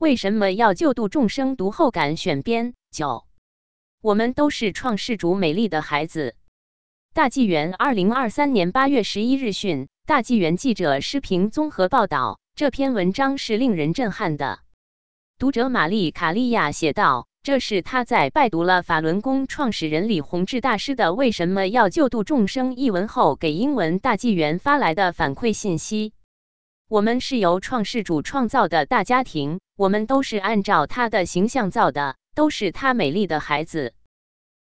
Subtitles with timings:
[0.00, 1.56] 为什么要救度众生？
[1.56, 3.26] 读后感选编九。
[4.00, 6.36] 我们都是创世主美丽的孩子。
[7.12, 12.40] 大纪元二零二三年八月十一日讯，大纪元记者施平综合报道。
[12.54, 14.60] 这篇文章是令人震撼的。
[15.38, 26.14] 读者玛丽卡利亚写道：“这是他在拜读了法轮功创始人李洪志大师的《为什么要救度众生》一文后，给英文大纪元发来的反馈信息。
[26.90, 33.94] 我们是由创世主创造的大家庭，我们都是按照他的形象造的，都是他美丽的孩子。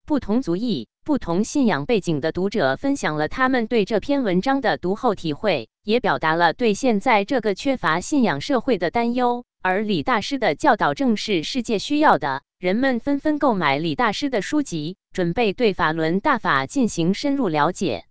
[0.06, 9.45] 不同族裔。”不同信仰背景的读者分享了他们对这篇文章的读后体会，也表达了对现在这个缺乏信仰社会的担忧。
[9.61, 18.06] 而李大师的教导正是世界需要的，人们纷纷购买李大师的书籍，准备对法轮大法进行深入了解。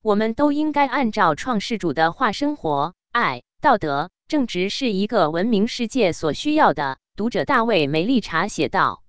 [0.00, 6.98] 我们都应该按照创世主的话生活，爱、道德、正直是一个文明世界所需要的。
[7.14, 9.04] 读者大卫梅丽查写道。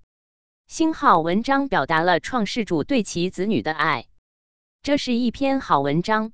[0.67, 4.05] 星号文章表达了创世主对其子女的爱，
[4.83, 6.33] 这是一篇好文章。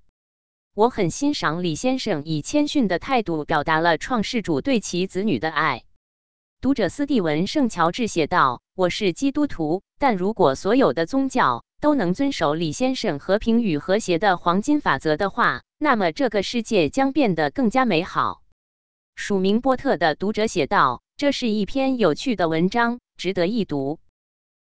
[0.74, 5.86] 我很欣赏李先生以谦逊的态度表达了创世主对其子女的爱。
[6.60, 18.44] 读者斯蒂文圣乔治写道：“我是基督徒，但如果所有的宗教都能遵守李先生和平与和谐的黄金法则的话，那么这个世界将变得更加美好。”
[19.18, 24.00] 署名波特的读者写道：“这是一篇有趣的文章，值得一读。”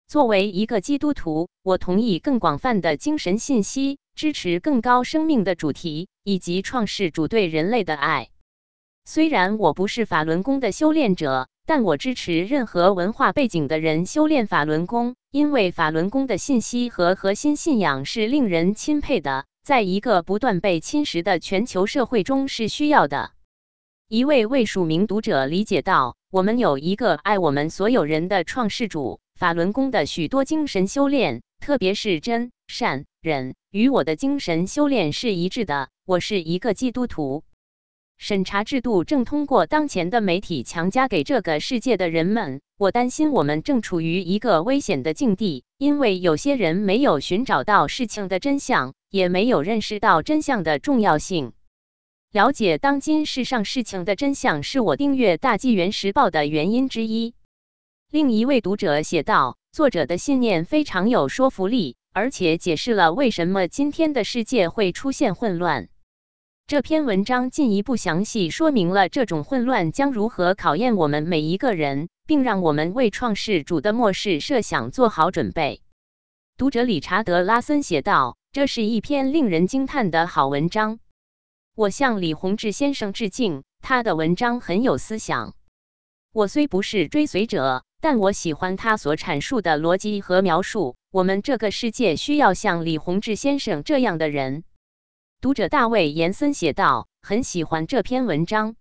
[0.08, 8.30] 作为一个基督徒，我同意更广泛的精神信息，支持更高生命的主题，以及创世主对人类的爱。
[9.04, 23.32] 虽然我不是法轮功的修炼者，但我支持任何文化背景的人修炼法轮功，因为法轮功的信息和核心信仰是令人钦佩的，在一个不断被侵蚀的全球社会中是需要的。
[24.08, 29.20] 一位未署名读者理解到，我们有一个爱我们所有人的创世主。
[29.36, 35.90] 法轮功的许多精神修炼，特别是真善忍，与我的精神修炼是一致的。
[36.06, 37.44] 我是一个基督徒。
[38.18, 42.62] 审查制度正通过当前的媒体强加给这个世界的人们。
[42.78, 51.54] 我担心我们正处于一个危险的境地，因为有些人没有寻找到事情的真相，也没有认识到真相的重要性。
[52.32, 57.34] 了解当今世上事情的真相，是我订阅《大纪元时报》的原因之一。
[58.12, 65.88] 另一位读者写道：“作者的信念非常有说服力，而且解释了为什么今天的世界会出现混乱。
[66.68, 75.84] 这篇文章进一步详细说明了这种混乱将如何考验我们每一个人，并让我们为创世主的末世设想做好准备。”
[76.58, 80.98] 读者理查德·拉森写道：“这是一篇令人惊叹的好文章。
[81.76, 85.54] 我向李洪志先生致敬，他的文章很有思想。
[86.34, 90.96] 我虽不是追随者。”但我喜欢他所阐述的逻辑和描述。
[91.10, 94.64] 我们这个世界需要像李洪志先生这样的人。
[95.46, 98.76] 读者大卫延森写道：“很喜欢这篇文章。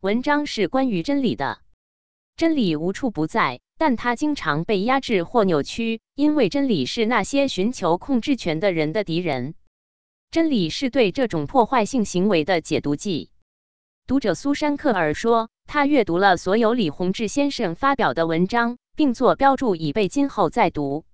[0.00, 1.60] 文章是关于真理的。
[2.36, 9.54] 真理无处不在，但它经常被压制或扭曲，因为真理是那些寻求控制权的人的敌人。
[10.32, 13.30] 真理是对这种破坏性行为的解毒剂。”
[14.08, 15.48] 读者苏珊克尔说。
[15.64, 21.04] 他阅读了所有李洪志先生发表的文章，并做标注，以备今后再读。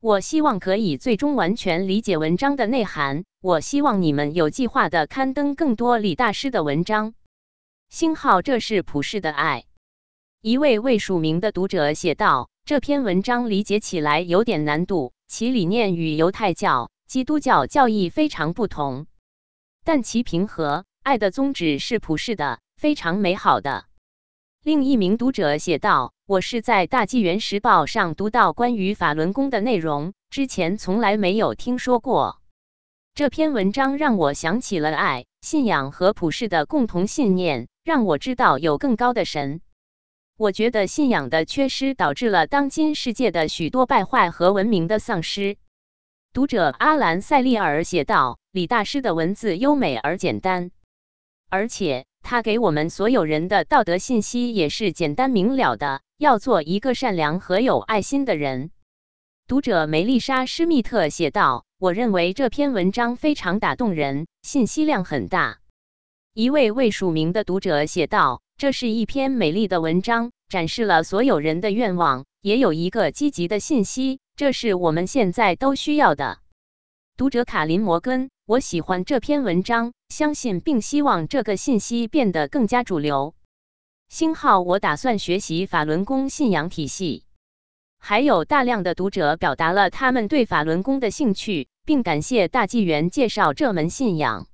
[0.00, 3.24] 我希望可以最终完全理解文章的内涵。
[3.46, 7.14] 我希望你们有计划的刊登更多李大师的文章。
[7.88, 9.66] 星号，这是普世的爱。
[10.42, 19.06] 一位未署名的读者写道：“这篇文章理解起来有点难度，其理念与犹太教、基督教教义非常不同，
[19.84, 23.84] 但其平和爱的宗旨是普世的。”非常美好的。
[24.64, 32.42] 另一名读者写道：“我是在《大纪元时报》上读到关于法轮功的内容，之前从来没有听说过。
[33.16, 39.62] 这篇文章让我想起了爱、信仰和普世的共同信念，让我知道有更高的神。
[40.36, 45.56] 我觉得信仰的缺失导致了当今世界的许多败坏和文明的丧失。”
[46.34, 50.70] 读者阿兰·塞利尔写道：“李大师的文字优美而简单，
[51.48, 58.72] 而且。”他给我们所有人的道德信息也是简单明了的，要做一个善良和有爱心的人。
[59.46, 65.58] 读者梅丽莎·施密特写道：“我认为这篇文章非常打动人，信息量很大。”
[66.32, 76.38] 一位未署名的读者写道：“这是一篇美丽的文章，展示了所有人的愿望，也有一个积极的信息，这是我们现在都需要的。”
[77.18, 78.30] 读者卡林·摩根。
[78.46, 83.34] 我喜欢这篇文章，相信并希望这个信息变得更加主流。
[84.08, 87.24] 星号我打算学习法轮功信仰体系。
[87.98, 94.46] 还有大量的读者表达了他们对法轮功的兴趣，并感谢大纪元介绍这门信仰。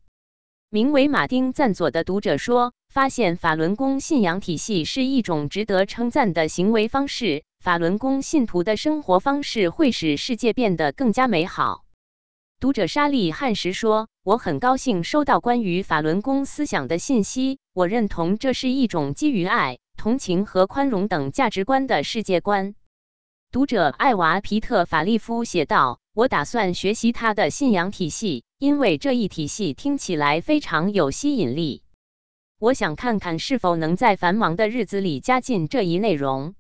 [0.70, 7.44] 名为马丁赞佐的读者说：“发现法轮功信仰体系是一种值得称赞的行为方式。
[7.60, 11.84] 法轮功信徒的生活方式会使世界变得更加美好。”
[12.58, 17.58] 读者沙利汉时说：“我很高兴收到关于法轮功思想的信息。
[17.74, 22.74] 我认同这是一种基于爱、同情和宽容等价值观的世界观。”
[23.52, 31.82] 读者艾娃皮特法利夫写道：“我打算学习他的信仰体系。”因为这一体系听起来非常有吸引力，
[32.58, 36.54] 我想看看是否能在繁忙的日子里加进这一内容。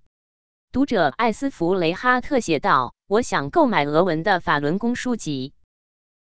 [0.70, 5.54] 读者艾斯弗雷哈特写道：“我想购买俄文的法轮功书籍。”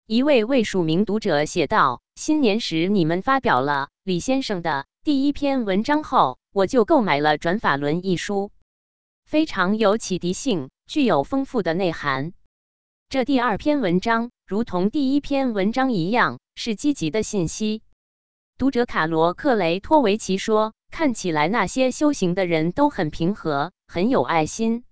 [0.07, 8.51] 一位未署名读者写道：“新年时你们发表了李先生的第一篇文章后，我就购买了《转法轮》一书，
[9.31, 12.33] 非常有启迪性，具有丰富的内涵。
[13.07, 17.81] 这第二篇文章。”如同第一篇文章一样，是积极的信息。
[18.57, 24.83] 读者卡罗克雷托维奇说：“看起来那些修行的人都很平和，很有爱心。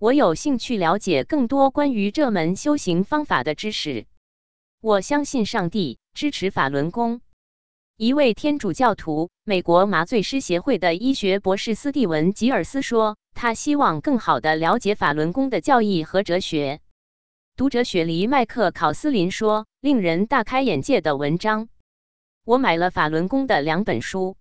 [0.00, 4.06] 我有兴趣了解更多关于这门修行方法的知识。
[4.80, 7.20] 我相信上帝支持法轮功。”
[8.02, 16.80] 一位天主教徒、美国麻醉师协会的医学博士斯蒂文吉尔斯说：“他希望更好地了解法轮功的教义和哲学。”
[17.58, 21.68] 读者雪梨麦克考斯林说：“令人大开眼界的文章。
[22.46, 24.38] 我买了法轮功的两本书。”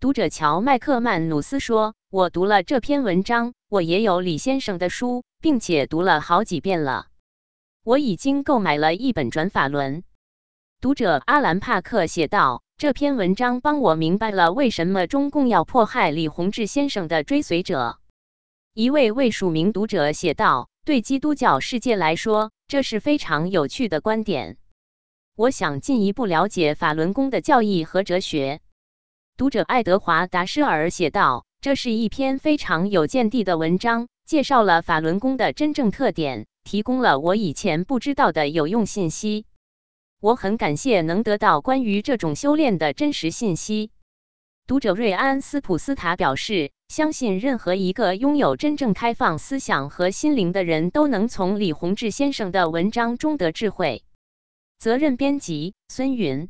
[0.00, 7.08] 读者乔麦克曼努斯说：“我读了这篇文章，我也有李先生的书，并且读了好几遍了。
[7.84, 9.98] 我已经购买了一本《转法轮》。”
[10.80, 17.98] 读者阿兰帕克写道：“这篇文章帮我明白了为什么中共要迫害李洪志先生的追随者。”
[18.72, 20.68] 一位未署名读者写道。
[20.84, 24.56] 对基督教世界来说，这是非常有趣的观点。
[25.36, 28.60] 我想进一步了解法轮功的教义和哲学。
[29.36, 39.44] 读者爱德华达施尔写道：“这是一篇非常有见地的文章，介绍了法轮功的真正特点，提供了我以前不知道的有用信息。
[40.20, 43.90] 我很感谢能得到关于这种修炼的真实信息。”
[44.66, 46.72] 读者瑞安斯普斯塔表示。
[46.88, 54.04] 相信任何一个拥有真正开放思想和心灵的人都能从李洪志先生的文章中得智慧。
[54.78, 56.48] 责任编辑：孙云。